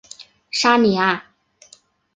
[0.49, 1.25] 沙尼阿。